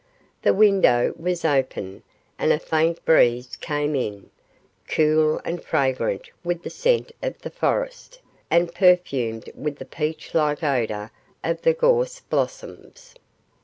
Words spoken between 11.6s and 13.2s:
the gorse blossoms.